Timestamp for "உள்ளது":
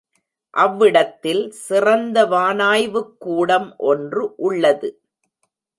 4.35-5.01